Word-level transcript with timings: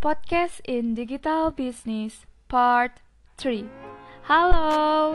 Podcast 0.00 0.64
in 0.64 0.96
Digital 0.96 1.52
Business 1.52 2.24
Part 2.48 3.04
3 3.36 3.68
Halo. 4.24 5.12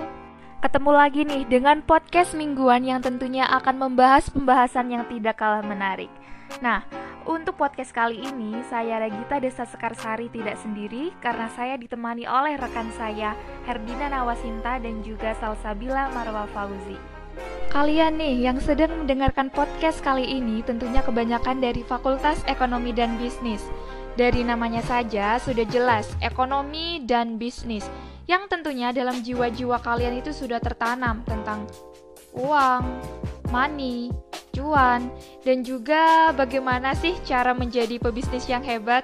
Ketemu 0.61 0.91
lagi 0.93 1.25
nih 1.25 1.41
dengan 1.49 1.81
podcast 1.81 2.37
mingguan 2.37 2.85
yang 2.85 3.01
tentunya 3.01 3.49
akan 3.49 3.81
membahas 3.81 4.29
pembahasan 4.29 4.93
yang 4.93 5.01
tidak 5.09 5.41
kalah 5.41 5.65
menarik. 5.65 6.13
Nah, 6.61 6.85
untuk 7.25 7.57
podcast 7.57 7.97
kali 7.97 8.29
ini 8.29 8.61
saya 8.69 9.01
Regita 9.01 9.41
Desa 9.41 9.65
Sekarsari 9.65 10.29
tidak 10.29 10.61
sendiri 10.61 11.17
karena 11.17 11.49
saya 11.57 11.81
ditemani 11.81 12.29
oleh 12.29 12.53
rekan 12.53 12.93
saya 12.93 13.33
Herdina 13.65 14.13
Nawasinta 14.13 14.77
dan 14.77 15.01
juga 15.01 15.33
Salsabila 15.41 16.13
Marwa 16.13 16.45
Fauzi. 16.53 17.01
Kalian 17.73 18.21
nih 18.21 18.37
yang 18.37 18.61
sedang 18.61 18.93
mendengarkan 19.01 19.49
podcast 19.49 20.05
kali 20.05 20.29
ini 20.29 20.61
tentunya 20.61 21.01
kebanyakan 21.01 21.57
dari 21.57 21.81
Fakultas 21.81 22.45
Ekonomi 22.45 22.93
dan 22.93 23.17
Bisnis. 23.17 23.65
Dari 24.15 24.47
namanya 24.47 24.79
saja 24.79 25.35
sudah 25.43 25.67
jelas 25.67 26.15
ekonomi 26.23 27.03
dan 27.03 27.35
bisnis 27.35 27.83
yang 28.31 28.47
tentunya 28.47 28.95
dalam 28.95 29.19
jiwa-jiwa 29.19 29.83
kalian 29.83 30.23
itu 30.23 30.31
sudah 30.31 30.63
tertanam 30.63 31.19
tentang 31.27 31.67
uang, 32.31 32.83
money, 33.51 34.15
cuan, 34.55 35.11
dan 35.43 35.67
juga 35.67 36.31
bagaimana 36.31 36.95
sih 36.95 37.19
cara 37.27 37.51
menjadi 37.51 37.99
pebisnis 37.99 38.47
yang 38.47 38.63
hebat. 38.63 39.03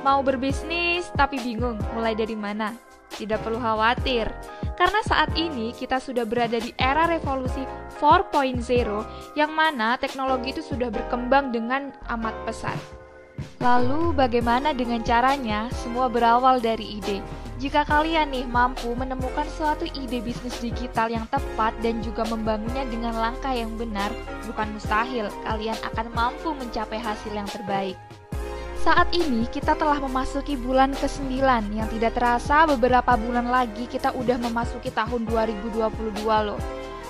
Mau 0.00 0.24
berbisnis 0.24 1.08
tapi 1.12 1.36
bingung 1.44 1.76
mulai 1.92 2.16
dari 2.16 2.36
mana? 2.36 2.72
Tidak 3.14 3.44
perlu 3.44 3.60
khawatir, 3.62 4.26
karena 4.74 5.00
saat 5.06 5.36
ini 5.38 5.70
kita 5.70 6.02
sudah 6.02 6.26
berada 6.26 6.58
di 6.58 6.74
era 6.80 7.06
revolusi 7.06 7.62
4.0 8.00 8.58
yang 9.38 9.52
mana 9.54 9.94
teknologi 10.00 10.50
itu 10.50 10.64
sudah 10.64 10.90
berkembang 10.90 11.54
dengan 11.54 11.94
amat 12.10 12.34
pesat. 12.42 13.03
Lalu 13.64 14.12
bagaimana 14.12 14.76
dengan 14.76 15.00
caranya? 15.00 15.72
Semua 15.80 16.12
berawal 16.12 16.60
dari 16.60 17.00
ide. 17.00 17.24
Jika 17.62 17.86
kalian 17.86 18.34
nih 18.34 18.44
mampu 18.44 18.92
menemukan 18.92 19.46
suatu 19.46 19.86
ide 19.86 20.20
bisnis 20.20 20.58
digital 20.60 21.08
yang 21.08 21.24
tepat 21.32 21.72
dan 21.80 22.02
juga 22.04 22.26
membangunnya 22.28 22.84
dengan 22.92 23.16
langkah 23.16 23.56
yang 23.56 23.72
benar, 23.78 24.12
bukan 24.44 24.74
mustahil 24.74 25.32
kalian 25.48 25.78
akan 25.80 26.06
mampu 26.12 26.52
mencapai 26.52 27.00
hasil 27.00 27.32
yang 27.32 27.48
terbaik. 27.48 27.96
Saat 28.84 29.16
ini 29.16 29.48
kita 29.48 29.72
telah 29.80 29.96
memasuki 29.96 30.60
bulan 30.60 30.92
ke-9 31.00 31.40
yang 31.72 31.88
tidak 31.88 32.20
terasa 32.20 32.68
beberapa 32.68 33.16
bulan 33.16 33.48
lagi 33.48 33.88
kita 33.88 34.12
udah 34.12 34.36
memasuki 34.36 34.92
tahun 34.92 35.24
2022 35.24 36.20
loh. 36.20 36.60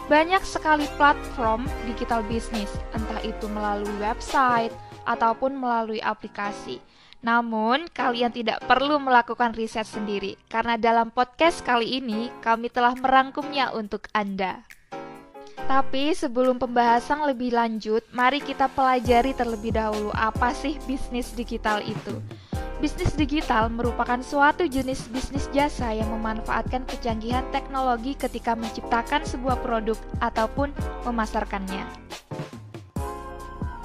Banyak 0.07 0.45
sekali 0.47 0.87
platform 0.95 1.67
digital 1.83 2.23
bisnis, 2.31 2.71
entah 2.95 3.19
itu 3.27 3.51
melalui 3.51 3.91
website 3.99 4.71
ataupun 5.05 5.57
melalui 5.57 6.01
aplikasi. 6.03 6.81
Namun, 7.25 7.89
kalian 7.89 8.29
tidak 8.37 8.61
perlu 8.69 9.01
melakukan 9.01 9.57
riset 9.57 9.89
sendiri 9.89 10.37
karena 10.53 10.77
dalam 10.77 11.09
podcast 11.09 11.65
kali 11.65 11.97
ini 12.03 12.29
kami 12.45 12.69
telah 12.69 12.93
merangkumnya 12.93 13.73
untuk 13.73 14.13
Anda. 14.13 14.61
Tapi 15.65 16.13
sebelum 16.13 16.61
pembahasan 16.61 17.25
lebih 17.25 17.57
lanjut, 17.57 18.05
mari 18.13 18.45
kita 18.45 18.69
pelajari 18.69 19.33
terlebih 19.33 19.73
dahulu 19.73 20.13
apa 20.13 20.53
sih 20.53 20.77
bisnis 20.85 21.33
digital 21.33 21.81
itu. 21.81 22.21
Bisnis 22.85 23.17
digital 23.17 23.73
merupakan 23.73 24.21
suatu 24.21 24.69
jenis 24.69 25.09
bisnis 25.09 25.49
jasa 25.57 25.97
yang 25.97 26.13
memanfaatkan 26.13 26.85
kecanggihan 26.85 27.47
teknologi 27.49 28.13
ketika 28.13 28.53
menciptakan 28.53 29.25
sebuah 29.25 29.65
produk 29.65 29.97
ataupun 30.21 30.69
memasarkannya. 31.09 31.87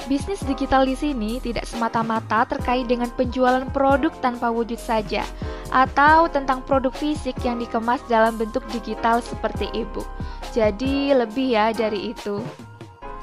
Bisnis 0.09 0.41
digital 0.41 0.89
di 0.89 0.97
sini 0.97 1.37
tidak 1.37 1.69
semata-mata 1.69 2.41
terkait 2.49 2.89
dengan 2.89 3.13
penjualan 3.13 3.61
produk 3.69 4.09
tanpa 4.25 4.49
wujud 4.49 4.81
saja, 4.81 5.21
atau 5.69 6.25
tentang 6.25 6.65
produk 6.65 6.89
fisik 6.89 7.37
yang 7.45 7.61
dikemas 7.61 8.01
dalam 8.09 8.33
bentuk 8.33 8.65
digital 8.73 9.21
seperti 9.21 9.69
e-book. 9.77 10.09
Jadi, 10.49 11.13
lebih 11.13 11.53
ya 11.53 11.69
dari 11.69 12.09
itu. 12.09 12.41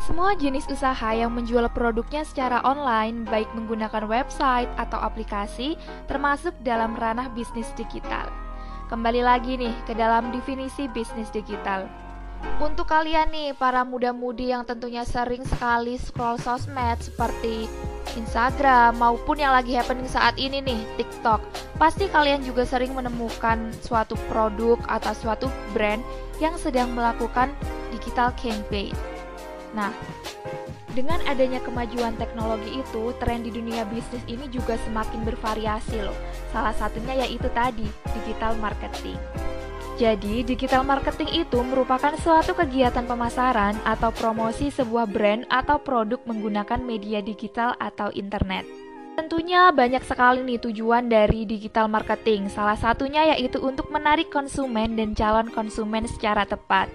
Semua 0.07 0.39
jenis 0.39 0.71
usaha 0.71 1.11
yang 1.11 1.35
menjual 1.35 1.67
produknya 1.75 2.23
secara 2.23 2.63
online, 2.63 3.27
baik 3.27 3.51
menggunakan 3.59 4.07
website 4.07 4.71
atau 4.79 5.03
aplikasi, 5.03 5.75
termasuk 6.07 6.55
dalam 6.63 6.95
ranah 6.95 7.27
bisnis 7.35 7.67
digital. 7.75 8.31
Kembali 8.87 9.27
lagi 9.27 9.59
nih 9.59 9.75
ke 9.91 9.99
dalam 9.99 10.31
definisi 10.31 10.87
bisnis 10.87 11.35
digital. 11.35 12.06
Untuk 12.57 12.89
kalian 12.89 13.29
nih, 13.29 13.53
para 13.53 13.85
muda-mudi 13.85 14.49
yang 14.49 14.65
tentunya 14.65 15.05
sering 15.05 15.45
sekali 15.45 16.01
scroll 16.01 16.41
sosmed 16.41 16.97
seperti 17.05 17.69
Instagram 18.17 18.97
maupun 18.97 19.37
yang 19.37 19.53
lagi 19.53 19.77
happening 19.77 20.09
saat 20.09 20.41
ini 20.41 20.65
nih, 20.65 20.81
TikTok. 20.97 21.45
Pasti 21.77 22.09
kalian 22.09 22.41
juga 22.41 22.65
sering 22.65 22.97
menemukan 22.97 23.69
suatu 23.85 24.17
produk 24.33 24.81
atau 24.89 25.13
suatu 25.13 25.47
brand 25.77 26.01
yang 26.41 26.57
sedang 26.57 26.97
melakukan 26.97 27.53
digital 27.93 28.33
campaign. 28.41 28.97
Nah, 29.77 29.93
dengan 30.97 31.21
adanya 31.29 31.61
kemajuan 31.61 32.17
teknologi 32.17 32.81
itu, 32.81 33.13
tren 33.21 33.45
di 33.45 33.53
dunia 33.53 33.85
bisnis 33.85 34.25
ini 34.25 34.49
juga 34.49 34.81
semakin 34.89 35.29
bervariasi 35.29 36.01
loh. 36.01 36.17
Salah 36.57 36.73
satunya 36.73 37.21
yaitu 37.21 37.53
tadi, 37.53 37.85
digital 38.17 38.57
marketing. 38.57 39.21
Jadi, 39.97 40.45
digital 40.45 40.85
marketing 40.85 41.49
itu 41.49 41.57
merupakan 41.65 42.13
suatu 42.21 42.53
kegiatan 42.53 43.09
pemasaran 43.09 43.81
atau 43.81 44.13
promosi 44.13 44.69
sebuah 44.69 45.09
brand 45.09 45.49
atau 45.49 45.81
produk 45.81 46.21
menggunakan 46.29 46.77
media 46.85 47.25
digital 47.25 47.73
atau 47.81 48.13
internet. 48.13 48.69
Tentunya 49.17 49.73
banyak 49.73 50.05
sekali 50.05 50.45
nih 50.45 50.61
tujuan 50.69 51.09
dari 51.09 51.49
digital 51.49 51.89
marketing. 51.89 52.53
Salah 52.53 52.77
satunya 52.77 53.33
yaitu 53.33 53.57
untuk 53.57 53.89
menarik 53.89 54.29
konsumen 54.29 55.01
dan 55.01 55.17
calon 55.17 55.49
konsumen 55.49 56.05
secara 56.05 56.45
tepat. 56.45 56.93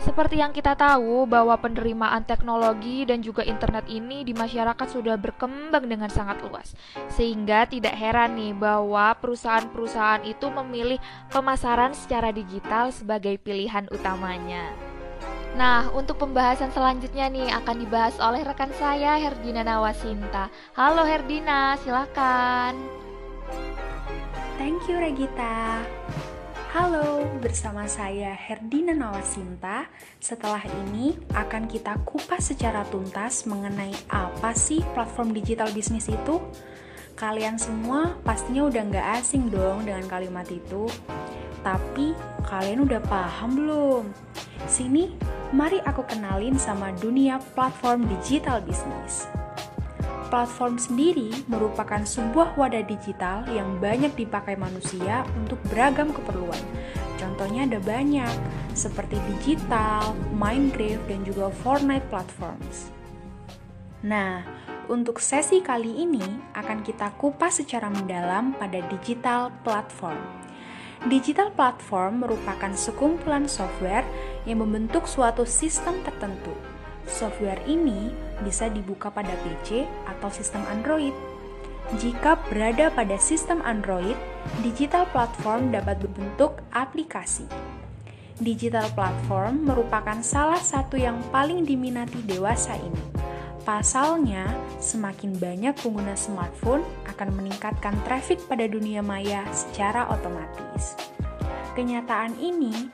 Seperti 0.00 0.40
yang 0.40 0.56
kita 0.56 0.72
tahu 0.72 1.28
bahwa 1.28 1.52
penerimaan 1.60 2.24
teknologi 2.24 3.04
dan 3.04 3.20
juga 3.20 3.44
internet 3.44 3.84
ini 3.84 4.24
di 4.24 4.32
masyarakat 4.32 4.88
sudah 4.88 5.20
berkembang 5.20 5.84
dengan 5.84 6.08
sangat 6.08 6.40
luas. 6.40 6.72
Sehingga 7.12 7.68
tidak 7.68 7.92
heran 8.00 8.32
nih 8.32 8.56
bahwa 8.56 9.12
perusahaan-perusahaan 9.20 10.24
itu 10.24 10.48
memilih 10.48 10.96
pemasaran 11.28 11.92
secara 11.92 12.32
digital 12.32 12.88
sebagai 12.88 13.36
pilihan 13.36 13.92
utamanya. 13.92 14.72
Nah, 15.60 15.92
untuk 15.92 16.16
pembahasan 16.16 16.72
selanjutnya 16.72 17.28
nih 17.28 17.52
akan 17.60 17.76
dibahas 17.84 18.16
oleh 18.22 18.40
rekan 18.40 18.72
saya 18.80 19.20
Herdina 19.20 19.60
Nawasinta. 19.66 20.48
Halo 20.78 21.04
Herdina, 21.04 21.76
silakan. 21.84 22.78
Thank 24.56 24.88
you 24.88 24.96
Regita. 24.96 25.84
Halo, 26.70 27.26
bersama 27.42 27.90
saya 27.90 28.30
Herdina 28.30 28.94
Nawasinta. 28.94 29.90
Setelah 30.22 30.62
ini 30.86 31.18
akan 31.34 31.66
kita 31.66 31.98
kupas 32.06 32.54
secara 32.54 32.86
tuntas 32.86 33.42
mengenai 33.42 33.90
apa 34.06 34.54
sih 34.54 34.78
platform 34.94 35.34
digital 35.34 35.66
bisnis 35.74 36.06
itu. 36.06 36.38
Kalian 37.18 37.58
semua 37.58 38.14
pastinya 38.22 38.70
udah 38.70 38.86
nggak 38.86 39.06
asing 39.18 39.50
dong 39.50 39.82
dengan 39.82 40.06
kalimat 40.06 40.46
itu. 40.46 40.86
Tapi 41.66 42.14
kalian 42.46 42.86
udah 42.86 43.02
paham 43.02 43.50
belum? 43.58 44.04
Sini, 44.70 45.10
mari 45.50 45.82
aku 45.82 46.06
kenalin 46.06 46.54
sama 46.54 46.94
dunia 47.02 47.42
platform 47.58 48.06
digital 48.06 48.62
bisnis. 48.62 49.26
Platform 50.30 50.78
sendiri 50.78 51.34
merupakan 51.50 52.06
sebuah 52.06 52.54
wadah 52.54 52.86
digital 52.86 53.42
yang 53.50 53.82
banyak 53.82 54.14
dipakai 54.14 54.54
manusia 54.54 55.26
untuk 55.34 55.58
beragam 55.66 56.14
keperluan. 56.14 56.62
Contohnya 57.18 57.66
ada 57.66 57.82
banyak, 57.82 58.30
seperti 58.70 59.18
digital, 59.36 60.14
Minecraft, 60.30 61.02
dan 61.10 61.26
juga 61.26 61.50
Fortnite 61.50 62.06
platforms. 62.14 62.94
Nah, 64.06 64.46
untuk 64.86 65.18
sesi 65.18 65.58
kali 65.60 66.06
ini 66.06 66.22
akan 66.54 66.86
kita 66.86 67.10
kupas 67.18 67.58
secara 67.58 67.90
mendalam 67.90 68.54
pada 68.54 68.80
digital 68.86 69.50
platform. 69.66 70.22
Digital 71.10 71.50
platform 71.58 72.22
merupakan 72.22 72.70
sekumpulan 72.78 73.50
software 73.50 74.06
yang 74.46 74.62
membentuk 74.62 75.10
suatu 75.10 75.42
sistem 75.42 75.98
tertentu 76.06 76.54
Software 77.10 77.58
ini 77.66 78.14
bisa 78.42 78.68
dibuka 78.72 79.12
pada 79.12 79.32
PC 79.44 79.84
atau 80.08 80.28
sistem 80.32 80.64
Android. 80.68 81.12
Jika 81.98 82.38
berada 82.46 82.92
pada 82.94 83.18
sistem 83.18 83.58
Android, 83.66 84.14
digital 84.62 85.08
platform 85.10 85.74
dapat 85.74 85.98
berbentuk 85.98 86.62
aplikasi. 86.70 87.48
Digital 88.40 88.88
platform 88.94 89.68
merupakan 89.68 90.16
salah 90.24 90.60
satu 90.60 90.96
yang 90.96 91.18
paling 91.28 91.66
diminati 91.66 92.22
dewasa 92.24 92.78
ini. 92.78 93.04
Pasalnya, 93.60 94.48
semakin 94.80 95.36
banyak 95.36 95.76
pengguna 95.76 96.16
smartphone 96.16 96.80
akan 97.04 97.36
meningkatkan 97.36 97.92
traffic 98.08 98.40
pada 98.48 98.64
dunia 98.64 99.04
maya 99.04 99.44
secara 99.52 100.08
otomatis. 100.08 100.96
Kenyataan 101.76 102.34
ini 102.40 102.88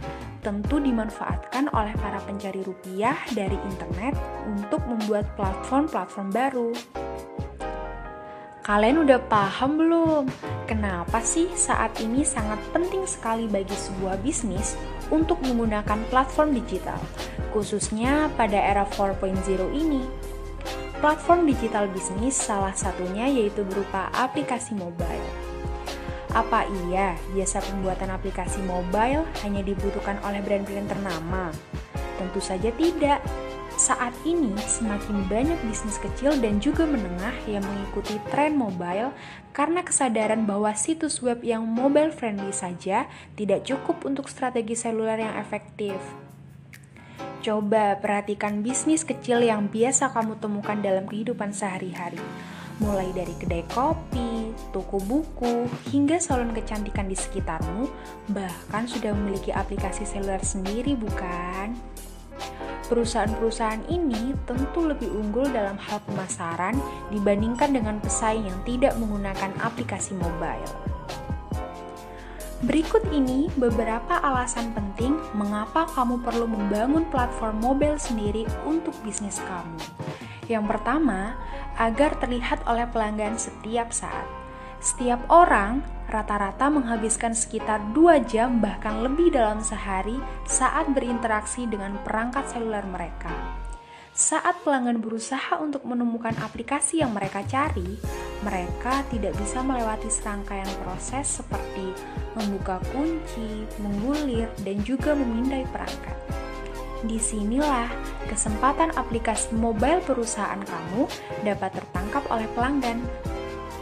tentu 0.47 0.79
dimanfaatkan 0.79 1.67
oleh 1.75 1.91
para 1.99 2.23
pencari 2.23 2.63
rupiah 2.63 3.19
dari 3.35 3.59
internet 3.67 4.15
untuk 4.47 4.79
membuat 4.87 5.27
platform-platform 5.35 6.29
baru. 6.31 6.71
Kalian 8.63 9.03
udah 9.03 9.19
paham 9.27 9.75
belum? 9.75 10.25
Kenapa 10.71 11.19
sih 11.27 11.51
saat 11.59 11.99
ini 11.99 12.23
sangat 12.23 12.63
penting 12.71 13.03
sekali 13.11 13.51
bagi 13.51 13.75
sebuah 13.75 14.23
bisnis 14.23 14.79
untuk 15.11 15.43
menggunakan 15.43 16.07
platform 16.15 16.55
digital, 16.55 16.99
khususnya 17.51 18.31
pada 18.39 18.59
era 18.59 18.87
4.0 18.87 19.43
ini? 19.75 20.07
Platform 21.03 21.47
digital 21.47 21.91
bisnis 21.91 22.39
salah 22.39 22.75
satunya 22.75 23.27
yaitu 23.27 23.67
berupa 23.67 24.11
aplikasi 24.15 24.79
mobile. 24.79 25.46
Apa 26.37 26.69
iya 26.85 27.17
jasa 27.33 27.65
pembuatan 27.65 28.13
aplikasi 28.13 28.61
mobile 28.69 29.25
hanya 29.41 29.65
dibutuhkan 29.65 30.21
oleh 30.21 30.45
brand-brand 30.45 30.85
ternama? 30.85 31.49
Tentu 32.21 32.45
saja 32.45 32.69
tidak. 32.77 33.25
Saat 33.81 34.13
ini 34.29 34.53
semakin 34.61 35.25
banyak 35.33 35.57
bisnis 35.65 35.97
kecil 35.97 36.37
dan 36.41 36.61
juga 36.61 36.85
menengah 36.85 37.33
yang 37.49 37.65
mengikuti 37.65 38.21
tren 38.29 38.53
mobile 38.53 39.17
karena 39.57 39.81
kesadaran 39.81 40.45
bahwa 40.45 40.77
situs 40.77 41.25
web 41.25 41.41
yang 41.41 41.65
mobile 41.65 42.13
friendly 42.13 42.53
saja 42.53 43.09
tidak 43.33 43.65
cukup 43.65 44.05
untuk 44.05 44.29
strategi 44.29 44.77
seluler 44.77 45.25
yang 45.25 45.41
efektif. 45.41 45.97
Coba 47.41 47.97
perhatikan 47.97 48.61
bisnis 48.61 49.09
kecil 49.09 49.41
yang 49.41 49.73
biasa 49.73 50.13
kamu 50.13 50.37
temukan 50.37 50.77
dalam 50.85 51.09
kehidupan 51.09 51.57
sehari-hari. 51.57 52.21
Mulai 52.77 53.09
dari 53.17 53.33
kedai 53.41 53.65
kopi, 53.73 54.53
toko 54.69 55.01
buku, 55.01 55.65
hingga 55.89 56.21
salon 56.21 56.53
kecantikan 56.53 57.09
di 57.09 57.17
sekitarmu, 57.17 57.89
bahkan 58.37 58.85
sudah 58.85 59.17
memiliki 59.17 59.49
aplikasi 59.49 60.05
seluler 60.05 60.45
sendiri, 60.45 60.93
bukan? 60.93 61.73
Perusahaan-perusahaan 62.87 63.83
ini 63.89 64.37
tentu 64.45 64.85
lebih 64.85 65.09
unggul 65.09 65.49
dalam 65.51 65.81
hal 65.81 66.05
pemasaran 66.05 66.77
dibandingkan 67.11 67.73
dengan 67.73 67.97
pesaing 67.99 68.47
yang 68.47 68.61
tidak 68.69 68.93
menggunakan 69.01 69.57
aplikasi 69.65 70.13
mobile. 70.15 70.69
Berikut 72.65 73.05
ini 73.13 73.53
beberapa 73.57 74.17
alasan 74.21 74.73
penting 74.73 75.17
mengapa 75.37 75.85
kamu 75.93 76.25
perlu 76.25 76.49
membangun 76.49 77.05
platform 77.09 77.61
mobile 77.61 78.01
sendiri 78.01 78.49
untuk 78.65 78.97
bisnis 79.05 79.41
kamu. 79.45 79.77
Yang 80.47 80.65
pertama, 80.71 81.35
agar 81.77 82.17
terlihat 82.21 82.65
oleh 82.69 82.85
pelanggan 82.89 83.37
setiap 83.41 83.93
saat. 83.93 84.27
Setiap 84.81 85.25
orang 85.33 85.81
rata-rata 86.07 86.71
menghabiskan 86.71 87.35
sekitar 87.35 87.81
2 87.97 88.29
jam 88.29 88.63
bahkan 88.63 89.03
lebih 89.03 89.35
dalam 89.35 89.59
sehari 89.65 90.21
saat 90.47 90.87
berinteraksi 90.93 91.67
dengan 91.67 91.99
perangkat 92.07 92.47
seluler 92.53 92.85
mereka. 92.87 93.33
Saat 94.17 94.65
pelanggan 94.65 95.05
berusaha 95.05 95.61
untuk 95.61 95.85
menemukan 95.85 96.33
aplikasi 96.41 97.05
yang 97.05 97.13
mereka 97.13 97.45
cari, 97.45 98.01
mereka 98.41 99.05
tidak 99.13 99.37
bisa 99.37 99.61
melewati 99.61 100.09
serangkaian 100.09 100.73
proses 100.81 101.41
seperti 101.41 101.93
membuka 102.33 102.81
kunci, 102.97 103.69
menggulir, 103.77 104.49
dan 104.65 104.81
juga 104.81 105.13
memindai 105.13 105.69
perangkat. 105.69 106.46
Di 107.05 107.21
sinilah 107.21 107.93
kesempatan 108.31 108.97
aplikasi 108.97 109.53
mobile 109.53 110.01
perusahaan 110.01 110.61
kamu 110.63 111.05
dapat 111.45 111.77
tertangkap 111.77 112.25
oleh 112.33 112.49
pelanggan 112.57 113.05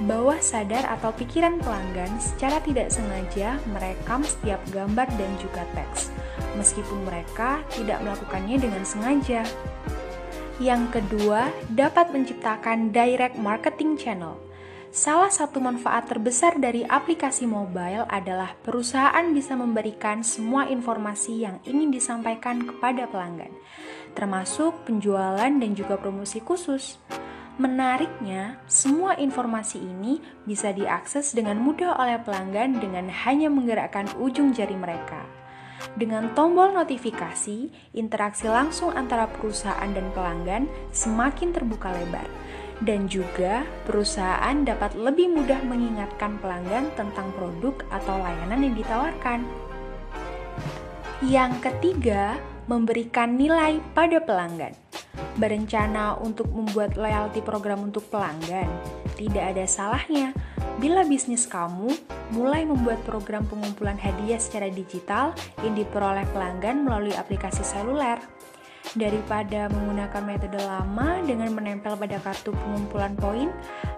bawah 0.02 0.38
sadar 0.42 0.82
atau 0.90 1.14
pikiran 1.14 1.62
pelanggan 1.62 2.10
secara 2.18 2.58
tidak 2.66 2.90
sengaja 2.90 3.62
merekam 3.70 4.26
setiap 4.26 4.58
gambar 4.74 5.06
dan 5.14 5.30
juga 5.38 5.62
teks, 5.78 6.10
meskipun 6.58 7.06
mereka 7.06 7.62
tidak 7.70 8.02
melakukannya 8.02 8.58
dengan 8.58 8.82
sengaja. 8.82 9.46
Yang 10.58 10.98
kedua, 10.98 11.50
dapat 11.70 12.10
menciptakan 12.14 12.90
direct 12.94 13.38
marketing 13.38 13.94
channel. 13.98 14.38
Salah 14.94 15.26
satu 15.26 15.58
manfaat 15.58 16.06
terbesar 16.06 16.54
dari 16.62 16.86
aplikasi 16.86 17.50
mobile 17.50 18.06
adalah 18.06 18.54
perusahaan 18.62 19.26
bisa 19.34 19.58
memberikan 19.58 20.22
semua 20.22 20.70
informasi 20.70 21.42
yang 21.42 21.58
ingin 21.66 21.90
disampaikan 21.90 22.62
kepada 22.62 23.10
pelanggan, 23.10 23.50
termasuk 24.14 24.86
penjualan 24.86 25.50
dan 25.50 25.70
juga 25.74 25.98
promosi 25.98 26.38
khusus. 26.38 27.02
Menariknya, 27.58 28.62
semua 28.70 29.18
informasi 29.18 29.82
ini 29.82 30.22
bisa 30.46 30.70
diakses 30.70 31.34
dengan 31.34 31.58
mudah 31.58 31.98
oleh 31.98 32.22
pelanggan 32.22 32.78
dengan 32.78 33.10
hanya 33.10 33.50
menggerakkan 33.50 34.06
ujung 34.22 34.54
jari 34.54 34.78
mereka. 34.78 35.26
Dengan 35.98 36.30
tombol 36.38 36.70
notifikasi, 36.70 37.66
interaksi 37.98 38.46
langsung 38.46 38.94
antara 38.94 39.26
perusahaan 39.26 39.90
dan 39.90 40.06
pelanggan 40.14 40.70
semakin 40.94 41.50
terbuka 41.50 41.90
lebar, 41.90 42.30
dan 42.82 43.06
juga 43.06 43.62
perusahaan 43.86 44.66
dapat 44.66 44.98
lebih 44.98 45.30
mudah 45.30 45.62
mengingatkan 45.62 46.42
pelanggan 46.42 46.90
tentang 46.98 47.30
produk 47.38 47.78
atau 47.94 48.18
layanan 48.18 48.66
yang 48.66 48.74
ditawarkan. 48.74 49.46
Yang 51.22 51.52
ketiga, 51.62 52.34
memberikan 52.66 53.38
nilai 53.38 53.78
pada 53.94 54.18
pelanggan 54.18 54.74
berencana 55.38 56.18
untuk 56.18 56.50
membuat 56.50 56.94
loyalty 56.94 57.42
program 57.42 57.86
untuk 57.86 58.06
pelanggan, 58.10 58.66
tidak 59.18 59.54
ada 59.54 59.64
salahnya 59.66 60.34
bila 60.78 61.06
bisnis 61.06 61.46
kamu 61.46 61.90
mulai 62.34 62.66
membuat 62.66 62.98
program 63.06 63.46
pengumpulan 63.46 63.98
hadiah 63.98 64.38
secara 64.42 64.66
digital 64.70 65.30
yang 65.62 65.74
diperoleh 65.78 66.26
pelanggan 66.34 66.82
melalui 66.82 67.14
aplikasi 67.14 67.62
seluler. 67.62 68.18
Daripada 68.92 69.72
menggunakan 69.72 70.22
metode 70.22 70.60
lama 70.60 71.24
dengan 71.24 71.56
menempel 71.56 71.96
pada 71.96 72.20
kartu 72.20 72.52
pengumpulan 72.52 73.16
poin, 73.16 73.48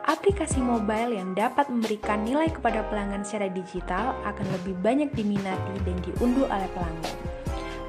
aplikasi 0.06 0.62
mobile 0.62 1.18
yang 1.18 1.34
dapat 1.34 1.66
memberikan 1.66 2.22
nilai 2.22 2.46
kepada 2.54 2.86
pelanggan 2.86 3.26
secara 3.26 3.50
digital 3.50 4.14
akan 4.22 4.46
lebih 4.54 4.78
banyak 4.78 5.10
diminati 5.10 5.74
dan 5.82 5.98
diunduh 6.06 6.46
oleh 6.46 6.70
pelanggan. 6.70 7.16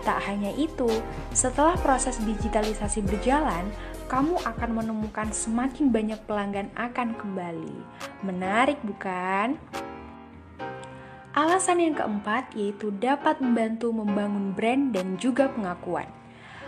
Tak 0.02 0.20
hanya 0.26 0.50
itu, 0.58 0.90
setelah 1.38 1.78
proses 1.78 2.18
digitalisasi 2.26 3.06
berjalan, 3.06 3.70
kamu 4.08 4.40
akan 4.42 4.70
menemukan 4.82 5.30
semakin 5.36 5.94
banyak 5.94 6.20
pelanggan 6.26 6.72
akan 6.80 7.14
kembali. 7.14 7.78
Menarik, 8.26 8.80
bukan? 8.88 9.60
Alasan 11.38 11.78
yang 11.78 11.94
keempat 11.94 12.50
yaitu 12.58 12.90
dapat 12.98 13.38
membantu 13.38 13.94
membangun 13.94 14.58
brand 14.58 14.90
dan 14.90 15.22
juga 15.22 15.52
pengakuan. 15.54 16.17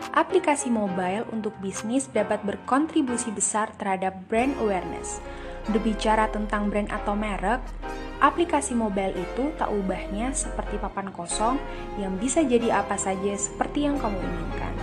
Aplikasi 0.09 0.73
mobile 0.73 1.21
untuk 1.29 1.53
bisnis 1.61 2.09
dapat 2.09 2.41
berkontribusi 2.41 3.29
besar 3.29 3.69
terhadap 3.77 4.17
brand 4.25 4.57
awareness. 4.57 5.21
Berbicara 5.69 6.25
tentang 6.33 6.73
brand 6.73 6.89
atau 6.89 7.13
merek, 7.13 7.61
aplikasi 8.17 8.73
mobile 8.73 9.13
itu 9.13 9.53
tak 9.61 9.69
ubahnya 9.69 10.33
seperti 10.33 10.81
papan 10.81 11.13
kosong 11.13 11.61
yang 12.01 12.17
bisa 12.17 12.41
jadi 12.41 12.81
apa 12.81 12.97
saja 12.97 13.37
seperti 13.37 13.85
yang 13.85 14.01
kamu 14.01 14.17
inginkan. 14.17 14.73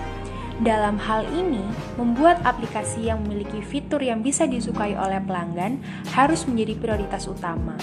Dalam 0.62 0.94
hal 0.94 1.26
ini, 1.34 1.60
membuat 1.98 2.40
aplikasi 2.46 3.10
yang 3.10 3.20
memiliki 3.26 3.60
fitur 3.60 3.98
yang 4.00 4.22
bisa 4.22 4.46
disukai 4.46 4.94
oleh 4.94 5.18
pelanggan 5.20 5.82
harus 6.14 6.46
menjadi 6.46 6.78
prioritas 6.78 7.26
utama. 7.26 7.74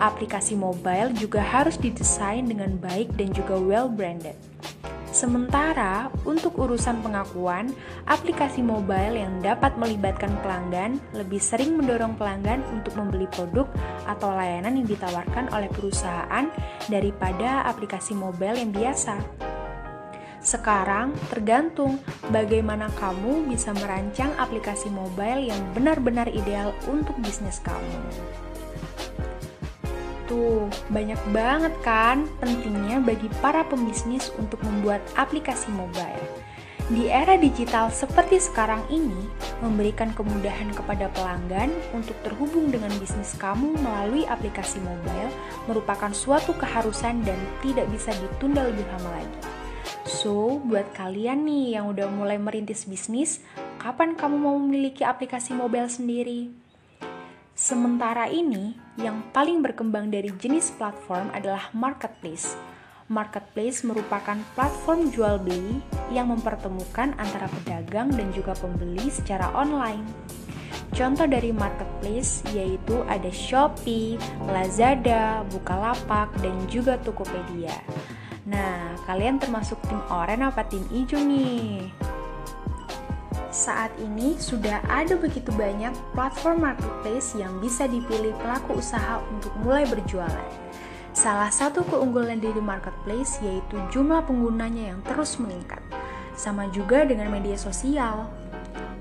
Aplikasi 0.00 0.56
mobile 0.56 1.12
juga 1.14 1.44
harus 1.44 1.76
didesain 1.76 2.48
dengan 2.48 2.80
baik 2.80 3.12
dan 3.14 3.28
juga 3.30 3.60
well-branded. 3.60 4.34
Sementara 5.18 6.14
untuk 6.22 6.54
urusan 6.62 7.02
pengakuan, 7.02 7.74
aplikasi 8.06 8.62
mobile 8.62 9.18
yang 9.18 9.42
dapat 9.42 9.74
melibatkan 9.74 10.30
pelanggan 10.46 11.02
lebih 11.10 11.42
sering 11.42 11.74
mendorong 11.74 12.14
pelanggan 12.14 12.62
untuk 12.70 12.94
membeli 12.94 13.26
produk 13.26 13.66
atau 14.06 14.30
layanan 14.30 14.78
yang 14.78 14.86
ditawarkan 14.86 15.50
oleh 15.50 15.66
perusahaan 15.74 16.46
daripada 16.86 17.66
aplikasi 17.66 18.14
mobile 18.14 18.62
yang 18.62 18.70
biasa. 18.70 19.18
Sekarang 20.38 21.10
tergantung 21.34 21.98
bagaimana 22.30 22.86
kamu 22.94 23.50
bisa 23.50 23.74
merancang 23.74 24.30
aplikasi 24.38 24.86
mobile 24.86 25.50
yang 25.50 25.58
benar-benar 25.74 26.30
ideal 26.30 26.70
untuk 26.86 27.18
bisnis 27.18 27.58
kamu. 27.66 27.98
Tuh, 30.28 30.68
banyak 30.92 31.16
banget 31.32 31.72
kan 31.80 32.28
pentingnya 32.38 33.00
bagi 33.00 33.32
para 33.40 33.64
pembisnis 33.64 34.28
untuk 34.36 34.60
membuat 34.60 35.00
aplikasi 35.16 35.72
mobile. 35.72 36.20
Di 36.88 37.08
era 37.08 37.36
digital 37.36 37.92
seperti 37.92 38.40
sekarang 38.40 38.80
ini, 38.88 39.28
memberikan 39.60 40.08
kemudahan 40.16 40.72
kepada 40.72 41.12
pelanggan 41.12 41.68
untuk 41.92 42.16
terhubung 42.24 42.72
dengan 42.72 42.88
bisnis 42.96 43.36
kamu 43.36 43.76
melalui 43.80 44.24
aplikasi 44.24 44.80
mobile 44.80 45.32
merupakan 45.68 46.08
suatu 46.16 46.56
keharusan 46.56 47.20
dan 47.28 47.36
tidak 47.60 47.84
bisa 47.92 48.12
ditunda 48.16 48.64
lebih 48.64 48.88
lama 48.88 49.20
lagi. 49.20 49.40
So, 50.08 50.64
buat 50.64 50.88
kalian 50.96 51.44
nih 51.44 51.76
yang 51.76 51.92
udah 51.92 52.08
mulai 52.08 52.40
merintis 52.40 52.88
bisnis, 52.88 53.44
kapan 53.76 54.16
kamu 54.16 54.36
mau 54.40 54.56
memiliki 54.56 55.04
aplikasi 55.04 55.52
mobile 55.52 55.92
sendiri? 55.92 56.67
Sementara 57.58 58.30
ini, 58.30 58.78
yang 59.02 59.18
paling 59.34 59.66
berkembang 59.66 60.14
dari 60.14 60.30
jenis 60.30 60.70
platform 60.78 61.34
adalah 61.34 61.66
marketplace. 61.74 62.54
Marketplace 63.10 63.82
merupakan 63.82 64.38
platform 64.54 65.10
jual 65.10 65.42
beli 65.42 65.82
yang 66.14 66.30
mempertemukan 66.30 67.18
antara 67.18 67.50
pedagang 67.50 68.14
dan 68.14 68.30
juga 68.30 68.54
pembeli 68.54 69.10
secara 69.10 69.50
online. 69.58 70.06
contoh 70.94 71.26
dari 71.26 71.50
marketplace 71.50 72.46
yaitu 72.54 73.02
ada 73.10 73.28
Shopee, 73.34 74.14
Lazada, 74.46 75.42
Bukalapak, 75.50 76.30
dan 76.38 76.54
juga 76.70 76.94
Tokopedia. 77.02 77.74
Nah, 78.46 78.94
kalian 79.10 79.42
termasuk 79.42 79.82
tim 79.90 79.98
oranye 80.14 80.46
apa 80.46 80.62
tim 80.62 80.86
hijau 80.94 81.18
nih? 81.18 81.90
Saat 83.58 83.90
ini 83.98 84.38
sudah 84.38 84.78
ada 84.86 85.18
begitu 85.18 85.50
banyak 85.50 85.90
platform 86.14 86.62
marketplace 86.62 87.34
yang 87.34 87.58
bisa 87.58 87.90
dipilih 87.90 88.30
pelaku 88.38 88.78
usaha 88.78 89.18
untuk 89.34 89.50
mulai 89.66 89.82
berjualan. 89.82 90.46
Salah 91.10 91.50
satu 91.50 91.82
keunggulan 91.82 92.38
dari 92.38 92.62
marketplace 92.62 93.42
yaitu 93.42 93.82
jumlah 93.90 94.22
penggunanya 94.30 94.94
yang 94.94 95.02
terus 95.02 95.42
meningkat. 95.42 95.82
Sama 96.38 96.70
juga 96.70 97.02
dengan 97.02 97.34
media 97.34 97.58
sosial. 97.58 98.30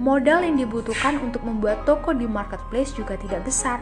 Modal 0.02 0.42
yang 0.42 0.58
dibutuhkan 0.58 1.22
untuk 1.22 1.46
membuat 1.46 1.86
toko 1.86 2.10
di 2.18 2.26
marketplace 2.26 2.98
juga 2.98 3.14
tidak 3.14 3.46
besar. 3.46 3.78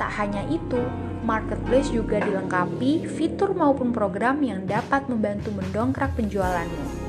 Tak 0.00 0.08
hanya 0.16 0.48
itu, 0.48 0.80
marketplace 1.28 1.92
juga 1.92 2.24
dilengkapi 2.24 3.04
fitur 3.04 3.52
maupun 3.52 3.92
program 3.92 4.40
yang 4.40 4.64
dapat 4.64 5.04
membantu 5.12 5.52
mendongkrak 5.52 6.08
penjualanmu. 6.16 7.05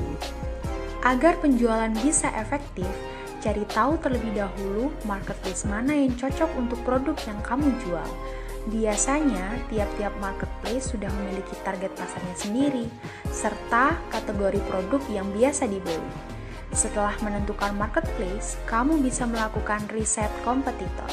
Agar 1.08 1.40
penjualan 1.40 1.88
bisa 2.04 2.28
efektif, 2.36 2.84
cari 3.40 3.64
tahu 3.72 3.96
terlebih 3.96 4.28
dahulu 4.36 4.92
marketplace 5.08 5.64
mana 5.64 5.96
yang 5.96 6.12
cocok 6.12 6.52
untuk 6.60 6.76
produk 6.84 7.16
yang 7.24 7.40
kamu 7.40 7.72
jual. 7.80 8.10
Biasanya, 8.68 9.56
tiap-tiap 9.72 10.12
marketplace 10.20 10.92
sudah 10.92 11.08
memiliki 11.08 11.56
target 11.64 11.88
pasarnya 11.96 12.36
sendiri, 12.36 12.84
serta 13.32 13.96
kategori 14.12 14.60
produk 14.68 15.00
yang 15.08 15.24
biasa 15.32 15.64
dibeli. 15.64 16.12
Setelah 16.76 17.16
menentukan 17.24 17.72
marketplace, 17.72 18.60
kamu 18.68 19.00
bisa 19.00 19.24
melakukan 19.24 19.88
riset 19.88 20.28
kompetitor. 20.44 21.08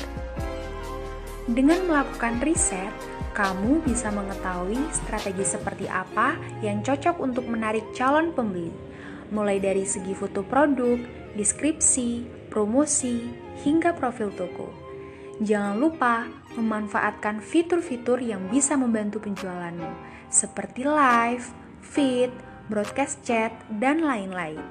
Dengan 1.47 1.87
melakukan 1.87 2.43
riset, 2.43 2.91
kamu 3.31 3.79
bisa 3.87 4.11
mengetahui 4.11 4.91
strategi 4.91 5.47
seperti 5.47 5.87
apa 5.87 6.35
yang 6.59 6.83
cocok 6.83 7.15
untuk 7.23 7.47
menarik 7.47 7.87
calon 7.95 8.35
pembeli 8.35 8.94
mulai 9.33 9.61
dari 9.61 9.87
segi 9.87 10.13
foto 10.13 10.45
produk, 10.45 10.97
deskripsi, 11.37 12.25
promosi, 12.49 13.25
hingga 13.63 13.95
profil 13.95 14.29
toko. 14.33 14.69
Jangan 15.43 15.75
lupa 15.75 16.29
memanfaatkan 16.55 17.43
fitur-fitur 17.43 18.23
yang 18.23 18.47
bisa 18.47 18.79
membantu 18.79 19.19
penjualanmu, 19.19 19.91
seperti 20.31 20.87
live, 20.87 21.43
feed, 21.83 22.31
broadcast 22.71 23.19
chat, 23.27 23.51
dan 23.67 23.99
lain-lain. 23.99 24.63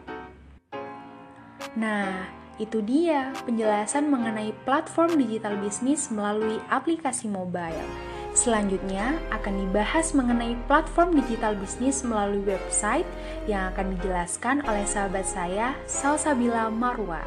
Nah, 1.77 2.31
itu 2.57 2.81
dia 2.81 3.35
penjelasan 3.45 4.09
mengenai 4.09 4.55
platform 4.65 5.19
digital 5.19 5.59
bisnis 5.59 6.09
melalui 6.09 6.63
aplikasi 6.71 7.27
mobile. 7.27 8.14
Selanjutnya 8.35 9.15
akan 9.31 9.63
dibahas 9.63 10.11
mengenai 10.11 10.59
platform 10.67 11.15
digital 11.23 11.55
bisnis 11.55 12.03
melalui 12.03 12.43
website 12.43 13.07
yang 13.47 13.71
akan 13.71 13.95
dijelaskan 13.95 14.67
oleh 14.67 14.83
sahabat 14.83 15.23
saya, 15.23 15.79
Salsabila 15.87 16.67
Marwa. 16.67 17.23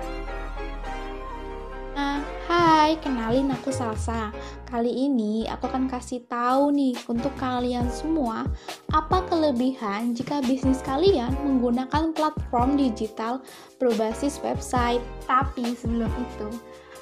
Nah, 1.96 2.22
hai, 2.52 3.00
kenalin 3.00 3.56
aku 3.56 3.72
Salsa. 3.72 4.36
Kali 4.68 5.08
ini 5.08 5.48
aku 5.48 5.72
akan 5.72 5.88
kasih 5.88 6.28
tahu 6.28 6.76
nih 6.76 6.94
untuk 7.08 7.32
kalian 7.40 7.88
semua 7.88 8.44
apa 8.92 9.24
kelebihan 9.32 10.12
jika 10.12 10.44
bisnis 10.44 10.84
kalian 10.84 11.34
menggunakan 11.42 12.12
platform 12.14 12.76
digital 12.76 13.40
berbasis 13.80 14.44
website. 14.44 15.02
Tapi 15.24 15.72
sebelum 15.72 16.12
itu, 16.20 16.52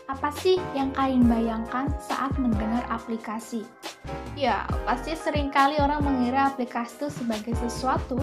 apa 0.06 0.30
sih 0.38 0.62
yang 0.78 0.94
kalian 0.94 1.26
bayangkan 1.26 1.90
saat 1.98 2.34
mendengar 2.38 2.86
aplikasi? 2.94 3.66
Ya, 4.38 4.70
pasti 4.86 5.18
sering 5.18 5.50
kali 5.50 5.82
orang 5.82 6.06
mengira 6.06 6.54
aplikasi 6.54 6.94
itu 7.02 7.08
sebagai 7.10 7.58
sesuatu 7.58 8.20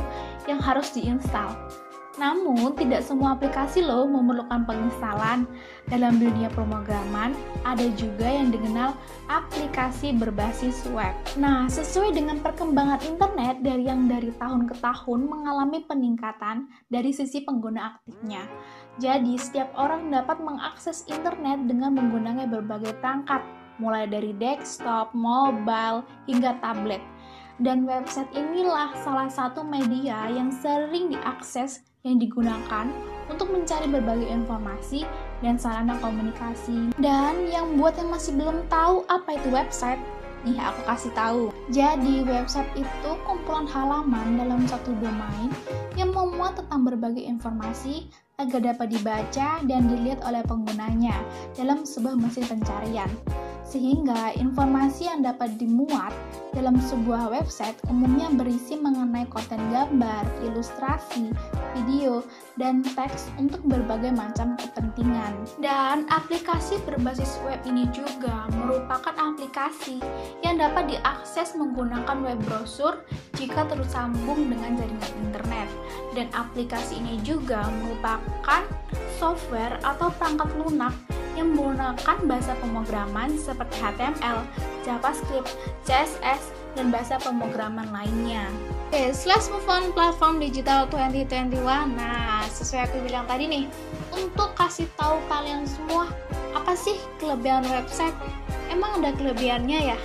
yang 0.47 0.63
harus 0.63 0.95
diinstal. 0.95 1.51
Namun, 2.21 2.77
tidak 2.77 3.01
semua 3.01 3.33
aplikasi 3.33 3.81
loh 3.81 4.05
memerlukan 4.05 4.69
penginstalan. 4.69 5.49
Dalam 5.89 6.21
dunia 6.21 6.53
pemrograman, 6.53 7.33
ada 7.65 7.89
juga 7.97 8.29
yang 8.29 8.53
dikenal 8.53 8.93
aplikasi 9.33 10.13
berbasis 10.13 10.85
web. 10.93 11.17
Nah, 11.41 11.73
sesuai 11.73 12.13
dengan 12.13 12.45
perkembangan 12.45 13.01
internet 13.09 13.65
dari 13.65 13.89
yang 13.89 14.13
dari 14.13 14.29
tahun 14.37 14.69
ke 14.69 14.77
tahun 14.85 15.25
mengalami 15.25 15.89
peningkatan 15.89 16.69
dari 16.93 17.17
sisi 17.17 17.49
pengguna 17.49 17.97
aktifnya. 17.97 18.45
Jadi, 19.01 19.41
setiap 19.41 19.73
orang 19.73 20.13
dapat 20.13 20.37
mengakses 20.45 21.09
internet 21.09 21.65
dengan 21.65 21.97
menggunakan 21.97 22.45
berbagai 22.45 22.93
perangkat, 23.01 23.41
mulai 23.81 24.05
dari 24.05 24.37
desktop, 24.37 25.17
mobile, 25.17 26.05
hingga 26.29 26.61
tablet. 26.61 27.01
Dan 27.61 27.85
website 27.85 28.31
inilah 28.33 28.97
salah 29.05 29.29
satu 29.29 29.61
media 29.67 30.31
yang 30.33 30.49
sering 30.49 31.13
diakses 31.13 31.85
yang 32.03 32.19
digunakan 32.19 32.89
untuk 33.31 33.53
mencari 33.53 33.87
berbagai 33.87 34.27
informasi 34.27 35.05
dan 35.45 35.61
sarana 35.61 35.99
komunikasi. 36.01 36.93
Dan 36.97 37.49
yang 37.53 37.77
buat 37.77 37.95
yang 38.01 38.11
masih 38.11 38.35
belum 38.39 38.65
tahu 38.73 39.07
apa 39.07 39.39
itu 39.39 39.49
website, 39.53 40.01
nih 40.43 40.59
aku 40.59 40.81
kasih 40.87 41.13
tahu. 41.15 41.43
Jadi 41.71 42.27
website 42.27 42.69
itu 42.75 43.11
kumpulan 43.29 43.69
halaman 43.71 44.41
dalam 44.41 44.67
satu 44.67 44.91
domain 44.99 45.51
yang 45.95 46.11
memuat 46.11 46.59
tentang 46.59 46.83
berbagai 46.83 47.23
informasi 47.23 48.11
agar 48.41 48.73
dapat 48.73 48.95
dibaca 48.95 49.61
dan 49.67 49.81
dilihat 49.91 50.25
oleh 50.25 50.41
penggunanya 50.47 51.21
dalam 51.57 51.85
sebuah 51.85 52.17
mesin 52.17 52.49
pencarian 52.49 53.11
sehingga 53.73 54.37
informasi 54.37 55.09
yang 55.09 55.25
dapat 55.25 55.57
dimuat 55.57 56.13
dalam 56.53 56.77
sebuah 56.77 57.33
website 57.33 57.73
umumnya 57.89 58.29
berisi 58.37 58.77
mengenai 58.77 59.25
konten 59.33 59.57
gambar, 59.73 60.29
ilustrasi, 60.45 61.33
video, 61.73 62.21
dan 62.61 62.85
teks 62.93 63.33
untuk 63.41 63.65
berbagai 63.65 64.13
macam 64.13 64.61
kepentingan. 64.61 65.33
Dan 65.65 66.05
aplikasi 66.13 66.77
berbasis 66.85 67.41
web 67.49 67.65
ini 67.65 67.89
juga 67.97 68.45
merupakan 68.53 69.17
aplikasi 69.17 70.05
yang 70.45 70.61
dapat 70.61 70.93
diakses 70.93 71.57
menggunakan 71.57 72.21
web 72.21 72.37
browser 72.45 73.01
jika 73.41 73.65
tersambung 73.73 74.53
dengan 74.53 74.77
jaringan 74.77 75.13
internet. 75.25 75.69
Dan 76.13 76.29
aplikasi 76.37 77.01
ini 77.01 77.17
juga 77.25 77.65
merupakan 77.81 78.21
software 79.23 79.79
atau 79.87 80.11
perangkat 80.19 80.51
lunak 80.59 80.95
yang 81.39 81.55
menggunakan 81.55 82.19
bahasa 82.27 82.53
pemrograman 82.59 83.31
seperti 83.39 83.79
HTML, 83.79 84.43
JavaScript, 84.83 85.49
CSS, 85.87 86.51
dan 86.75 86.91
bahasa 86.91 87.23
pemrograman 87.23 87.87
lainnya. 87.95 88.51
Oke, 88.93 89.09
okay, 89.09 89.29
let's 89.31 89.49
move 89.49 89.65
on 89.71 89.95
platform 89.97 90.43
digital 90.43 90.85
2021. 90.91 91.63
Nah, 91.97 92.45
sesuai 92.51 92.91
aku 92.91 92.97
bilang 93.07 93.25
tadi 93.25 93.49
nih, 93.49 93.65
untuk 94.13 94.53
kasih 94.59 94.91
tahu 95.01 95.17
kalian 95.31 95.65
semua, 95.65 96.11
apa 96.53 96.77
sih 96.77 97.01
kelebihan 97.17 97.65
website? 97.71 98.17
Emang 98.69 99.01
ada 99.01 99.17
kelebihannya 99.17 99.97
ya? 99.97 99.99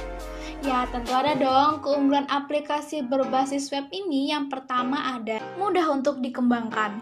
Ya, 0.63 0.87
tentu 0.89 1.11
ada 1.13 1.35
dong. 1.35 1.83
Keunggulan 1.83 2.27
aplikasi 2.27 3.05
berbasis 3.05 3.71
web 3.71 3.87
ini 3.93 4.31
yang 4.31 4.47
pertama 4.51 5.15
ada 5.19 5.39
mudah 5.59 5.85
untuk 5.91 6.19
dikembangkan. 6.23 6.97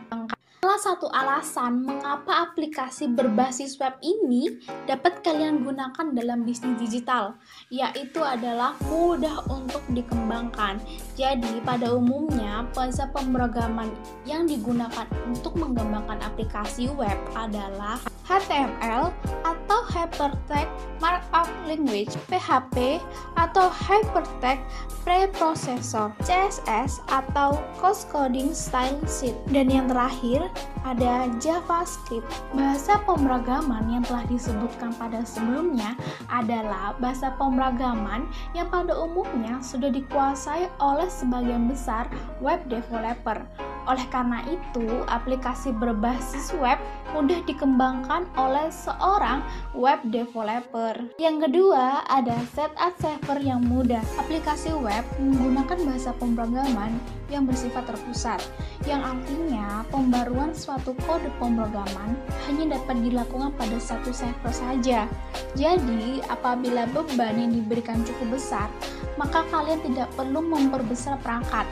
Salah 0.66 0.82
satu 0.82 1.06
alasan 1.14 1.86
mengapa 1.86 2.50
aplikasi 2.50 3.06
berbasis 3.14 3.78
web 3.78 4.02
ini 4.02 4.66
dapat 4.90 5.22
kalian 5.22 5.62
gunakan 5.62 6.10
dalam 6.10 6.42
bisnis 6.42 6.74
digital, 6.82 7.38
yaitu 7.70 8.18
adalah 8.26 8.74
mudah 8.90 9.46
untuk 9.46 9.86
dikembangkan. 9.94 10.82
Jadi, 11.14 11.62
pada 11.62 11.94
umumnya, 11.94 12.66
bahasa 12.74 13.06
pemrograman 13.14 13.94
yang 14.26 14.50
digunakan 14.50 15.06
untuk 15.30 15.54
mengembangkan 15.54 16.18
aplikasi 16.26 16.90
web 16.98 17.14
adalah 17.38 18.02
HTML 18.26 19.14
atau 19.46 19.80
Hypertext 19.86 20.74
Markup 20.98 21.46
Language, 21.70 22.18
PHP 22.26 22.98
atau 23.38 23.70
Hypertext 23.70 24.66
Preprocessor, 25.06 26.10
CSS 26.26 27.06
atau 27.14 27.62
Cross 27.78 28.10
Coding 28.10 28.50
Style 28.58 28.98
Sheet. 29.06 29.38
Dan 29.54 29.70
yang 29.70 29.86
terakhir, 29.86 30.50
ada 30.82 31.30
JavaScript. 31.38 32.26
Bahasa 32.58 32.98
pemrograman 33.06 33.86
yang 33.94 34.02
telah 34.02 34.26
disebutkan 34.26 34.98
pada 34.98 35.22
sebelumnya 35.22 35.94
adalah 36.34 36.98
bahasa 36.98 37.38
pemrograman 37.38 38.26
yang 38.58 38.66
pada 38.74 38.98
umumnya 38.98 39.62
sudah 39.62 39.94
dikuasai 39.94 40.66
oleh 40.82 41.06
sebagian 41.06 41.70
besar 41.70 42.10
web 42.42 42.58
developer 42.66 43.46
Oleh 43.86 44.06
karena 44.10 44.42
itu, 44.50 45.06
aplikasi 45.06 45.70
berbasis 45.78 46.50
web 46.58 46.82
mudah 47.14 47.38
dikembangkan 47.46 48.26
oleh 48.36 48.68
seorang 48.74 49.46
web 49.78 50.02
developer. 50.10 50.98
Yang 51.22 51.48
kedua, 51.48 52.02
ada 52.10 52.36
setup 52.52 52.98
server 52.98 53.40
yang 53.46 53.62
mudah. 53.62 54.02
Aplikasi 54.18 54.74
web 54.74 55.06
menggunakan 55.22 55.78
bahasa 55.86 56.12
pemrograman 56.18 56.98
yang 57.30 57.46
bersifat 57.46 57.86
terpusat, 57.90 58.42
yang 58.86 59.02
artinya 59.02 59.82
pembaruan 59.90 60.54
suatu 60.54 60.94
kode 61.06 61.30
pemrograman 61.42 62.14
hanya 62.50 62.78
dapat 62.78 63.02
dilakukan 63.02 63.54
pada 63.58 63.78
satu 63.78 64.10
server 64.10 64.54
saja. 64.54 65.10
Jadi, 65.54 66.22
apabila 66.30 66.90
beban 66.90 67.38
yang 67.38 67.52
diberikan 67.54 68.02
cukup 68.06 68.38
besar, 68.38 68.68
maka 69.16 69.46
kalian 69.50 69.80
tidak 69.86 70.10
perlu 70.14 70.44
memperbesar 70.44 71.18
perangkat 71.24 71.66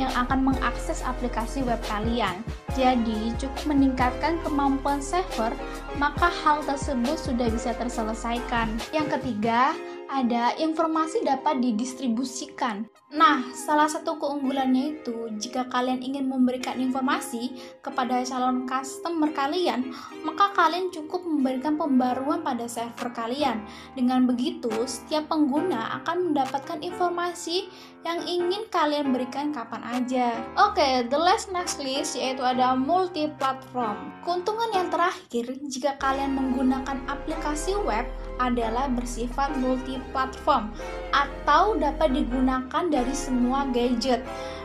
yang 0.00 0.10
akan 0.14 0.52
mengakses 0.52 1.00
aplikasi 1.06 1.62
web 1.62 1.78
kalian. 1.86 2.42
Jadi, 2.74 3.34
cukup 3.38 3.74
meningkatkan 3.74 4.38
kemampuan 4.42 4.98
server, 4.98 5.54
maka 5.96 6.30
hal 6.42 6.62
tersebut 6.66 7.16
sudah 7.18 7.46
bisa 7.50 7.70
terselesaikan. 7.78 8.74
Yang 8.90 9.18
ketiga, 9.18 9.74
ada 10.14 10.54
informasi 10.54 11.26
dapat 11.26 11.58
didistribusikan. 11.58 12.86
Nah, 13.14 13.46
salah 13.54 13.86
satu 13.86 14.18
keunggulannya 14.18 14.98
itu, 14.98 15.30
jika 15.38 15.70
kalian 15.70 16.02
ingin 16.02 16.26
memberikan 16.26 16.78
informasi 16.82 17.54
kepada 17.78 18.26
calon 18.26 18.66
customer 18.66 19.30
kalian, 19.30 19.94
maka 20.26 20.50
kalian 20.50 20.90
cukup 20.90 21.22
memberikan 21.22 21.78
pembaruan 21.78 22.42
pada 22.42 22.66
server 22.66 23.14
kalian. 23.14 23.62
Dengan 23.94 24.26
begitu, 24.26 24.70
setiap 24.86 25.30
pengguna 25.30 26.02
akan 26.02 26.30
mendapatkan 26.34 26.82
informasi 26.82 27.70
yang 28.02 28.18
ingin 28.26 28.66
kalian 28.68 29.14
berikan 29.14 29.54
kapan 29.54 29.82
aja. 29.86 30.34
Oke, 30.58 30.82
okay, 30.82 30.92
the 31.06 31.16
last 31.16 31.54
next 31.54 31.78
list 31.78 32.18
yaitu 32.18 32.42
ada 32.42 32.74
multi 32.74 33.30
platform. 33.38 34.10
Keuntungan 34.26 34.74
yang 34.74 34.90
terakhir 34.90 35.54
jika 35.70 35.96
kalian 36.02 36.34
menggunakan 36.34 36.98
aplikasi 37.06 37.78
web 37.86 38.04
adalah 38.42 38.90
bersifat 38.90 39.54
multi 39.58 39.98
platform 40.10 40.72
atau 41.14 41.78
dapat 41.78 42.14
digunakan 42.14 42.84
dari 42.90 43.14
semua 43.14 43.66
gadget, 43.70 44.22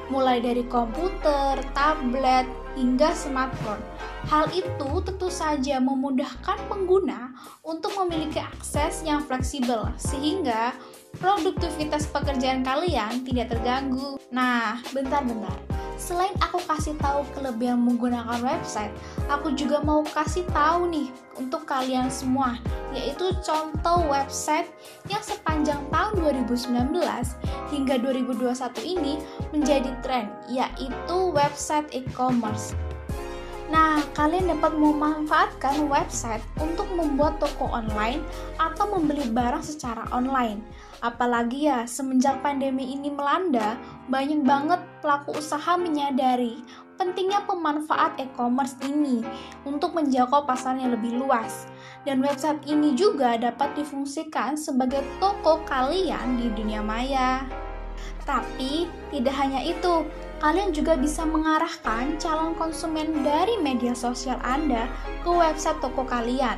mulai 0.10 0.42
dari 0.42 0.66
komputer, 0.66 1.62
tablet, 1.78 2.46
hingga 2.78 3.12
smartphone. 3.12 3.82
Hal 4.30 4.52
itu 4.52 4.90
tentu 5.02 5.32
saja 5.32 5.82
memudahkan 5.82 6.60
pengguna 6.70 7.34
untuk 7.66 7.96
memiliki 8.04 8.38
akses 8.40 9.02
yang 9.02 9.24
fleksibel, 9.26 9.90
sehingga 9.98 10.76
produktivitas 11.18 12.06
pekerjaan 12.12 12.62
kalian 12.62 13.26
tidak 13.26 13.56
terganggu. 13.56 14.22
Nah, 14.30 14.80
bentar-bentar. 14.94 15.78
Selain 16.00 16.32
aku 16.39 16.63
kasih 16.63 16.96
tahu 16.96 17.27
kelebihan 17.36 17.84
menggunakan 17.84 18.39
website, 18.39 18.96
aku 19.27 19.51
juga 19.51 19.84
mau 19.84 20.00
kasih 20.08 20.48
tahu 20.56 20.88
nih 20.88 21.12
untuk 21.36 21.68
kalian 21.68 22.08
semua, 22.08 22.56
yaitu 22.96 23.36
contoh 23.44 24.08
website 24.08 24.72
yang 25.12 25.20
sepanjang 25.20 25.84
tahun 25.91 26.24
2019 26.24 26.96
hingga 27.68 27.96
2021 28.00 28.48
ini 28.88 29.20
menjadi 29.51 29.91
tren, 30.00 30.32
yaitu 30.48 31.18
website 31.36 31.91
e-commerce. 31.91 32.72
Nah, 33.70 34.02
kalian 34.18 34.50
dapat 34.50 34.74
memanfaatkan 34.82 35.86
website 35.86 36.42
untuk 36.58 36.90
membuat 36.90 37.38
toko 37.38 37.70
online 37.70 38.26
atau 38.58 38.90
membeli 38.98 39.30
barang 39.30 39.62
secara 39.62 40.10
online. 40.10 40.66
Apalagi 41.06 41.70
ya, 41.70 41.86
semenjak 41.86 42.42
pandemi 42.42 42.98
ini 42.98 43.14
melanda, 43.14 43.78
banyak 44.10 44.42
banget 44.42 44.82
pelaku 45.06 45.38
usaha 45.38 45.78
menyadari 45.78 46.66
pentingnya 47.00 47.48
pemanfaat 47.48 48.20
e-commerce 48.20 48.76
ini 48.84 49.24
untuk 49.64 49.96
menjangkau 49.96 50.44
pasar 50.44 50.76
yang 50.76 50.92
lebih 50.92 51.16
luas. 51.16 51.72
Dan 52.04 52.20
website 52.20 52.60
ini 52.68 52.92
juga 52.98 53.40
dapat 53.40 53.72
difungsikan 53.80 54.60
sebagai 54.60 55.00
toko 55.24 55.64
kalian 55.64 56.36
di 56.36 56.52
dunia 56.52 56.84
maya. 56.84 57.48
Tapi 58.28 58.92
tidak 59.16 59.36
hanya 59.40 59.64
itu, 59.64 60.04
kalian 60.39 60.72
juga 60.72 60.96
bisa 60.96 61.27
mengarahkan 61.27 62.15
calon 62.15 62.55
konsumen 62.55 63.27
dari 63.27 63.60
media 63.60 63.91
sosial 63.91 64.39
Anda 64.39 64.88
ke 65.24 65.29
website 65.29 65.84
toko 65.84 66.08
kalian 66.08 66.55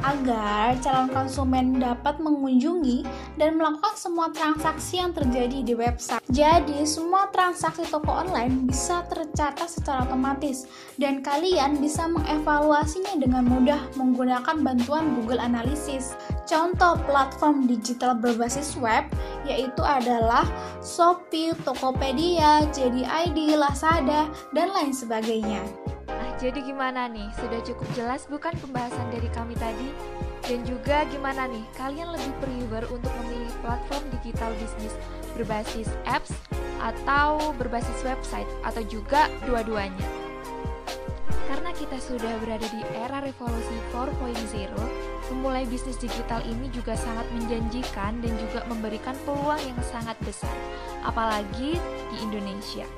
agar 0.00 0.74
calon 0.80 1.12
konsumen 1.12 1.76
dapat 1.76 2.16
mengunjungi 2.18 3.04
dan 3.36 3.60
melakukan 3.60 3.94
semua 3.94 4.32
transaksi 4.32 4.98
yang 4.98 5.12
terjadi 5.12 5.60
di 5.60 5.74
website. 5.76 6.24
Jadi, 6.32 6.88
semua 6.88 7.28
transaksi 7.28 7.84
toko 7.86 8.10
online 8.24 8.64
bisa 8.64 9.04
tercatat 9.12 9.68
secara 9.68 10.08
otomatis 10.08 10.64
dan 10.96 11.20
kalian 11.20 11.76
bisa 11.78 12.08
mengevaluasinya 12.08 13.20
dengan 13.20 13.44
mudah 13.46 13.80
menggunakan 13.94 14.56
bantuan 14.64 15.12
Google 15.20 15.38
Analytics. 15.38 16.16
Contoh 16.48 16.98
platform 17.06 17.70
digital 17.70 18.18
berbasis 18.18 18.74
web 18.80 19.06
yaitu 19.46 19.82
adalah 19.84 20.46
Shopee, 20.82 21.54
Tokopedia, 21.62 22.66
JDID, 22.74 23.54
Lazada, 23.58 24.26
dan 24.50 24.68
lain 24.74 24.94
sebagainya. 24.94 25.91
Jadi 26.42 26.58
gimana 26.66 27.06
nih? 27.06 27.30
Sudah 27.38 27.62
cukup 27.62 27.86
jelas 27.94 28.26
bukan 28.26 28.50
pembahasan 28.58 29.06
dari 29.14 29.30
kami 29.30 29.54
tadi? 29.54 29.94
Dan 30.42 30.66
juga 30.66 31.06
gimana 31.06 31.46
nih, 31.46 31.62
kalian 31.78 32.10
lebih 32.10 32.34
prefer 32.42 32.82
untuk 32.90 33.14
memilih 33.22 33.54
platform 33.62 34.02
digital 34.18 34.50
bisnis 34.58 34.90
berbasis 35.38 35.86
apps 36.02 36.34
atau 36.82 37.54
berbasis 37.54 38.02
website 38.02 38.50
atau 38.66 38.82
juga 38.90 39.30
dua-duanya? 39.46 40.02
Karena 41.46 41.70
kita 41.78 41.94
sudah 42.02 42.34
berada 42.42 42.66
di 42.74 42.82
era 42.90 43.22
revolusi 43.22 43.78
4.0, 43.94 44.74
memulai 45.30 45.62
bisnis 45.70 45.94
digital 45.94 46.42
ini 46.42 46.66
juga 46.74 46.98
sangat 46.98 47.28
menjanjikan 47.38 48.18
dan 48.18 48.34
juga 48.34 48.66
memberikan 48.66 49.14
peluang 49.22 49.62
yang 49.62 49.78
sangat 49.94 50.18
besar, 50.26 50.56
apalagi 51.06 51.78
di 52.10 52.16
Indonesia. 52.18 52.88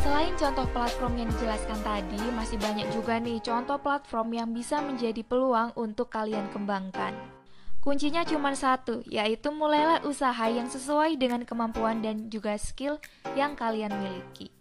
Selain 0.00 0.32
contoh 0.34 0.66
platform 0.74 1.12
yang 1.20 1.28
dijelaskan 1.30 1.78
tadi, 1.84 2.20
masih 2.34 2.56
banyak 2.58 2.88
juga 2.90 3.20
nih 3.20 3.38
contoh 3.44 3.78
platform 3.78 4.28
yang 4.34 4.48
bisa 4.50 4.80
menjadi 4.82 5.22
peluang 5.22 5.70
untuk 5.78 6.10
kalian 6.10 6.48
kembangkan. 6.50 7.12
Kuncinya 7.80 8.28
cuma 8.28 8.52
satu, 8.52 9.00
yaitu 9.08 9.48
mulailah 9.48 10.04
usaha 10.04 10.44
yang 10.52 10.68
sesuai 10.68 11.16
dengan 11.16 11.48
kemampuan 11.48 12.04
dan 12.04 12.28
juga 12.28 12.56
skill 12.60 13.00
yang 13.32 13.56
kalian 13.56 13.92
miliki. 13.96 14.52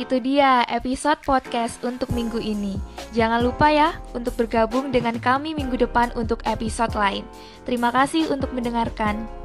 Itu 0.00 0.20
dia 0.24 0.64
episode 0.68 1.20
podcast 1.24 1.80
untuk 1.84 2.12
minggu 2.16 2.40
ini. 2.40 2.80
Jangan 3.12 3.44
lupa 3.44 3.68
ya 3.68 3.96
untuk 4.16 4.36
bergabung 4.40 4.88
dengan 4.88 5.20
kami 5.20 5.52
minggu 5.52 5.80
depan 5.80 6.12
untuk 6.16 6.40
episode 6.48 6.96
lain. 6.96 7.28
Terima 7.68 7.92
kasih 7.92 8.32
untuk 8.32 8.52
mendengarkan. 8.56 9.41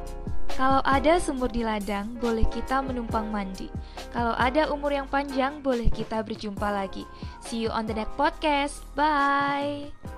Kalau 0.58 0.82
ada 0.82 1.22
sumur 1.22 1.46
di 1.46 1.62
ladang, 1.62 2.18
boleh 2.18 2.42
kita 2.50 2.82
menumpang 2.82 3.30
mandi. 3.30 3.70
Kalau 4.10 4.34
ada 4.34 4.66
umur 4.74 4.90
yang 4.90 5.06
panjang, 5.06 5.62
boleh 5.62 5.86
kita 5.86 6.18
berjumpa 6.26 6.66
lagi. 6.66 7.06
See 7.46 7.62
you 7.62 7.70
on 7.70 7.86
the 7.86 7.94
next 7.94 8.18
podcast. 8.18 8.82
Bye. 8.98 10.17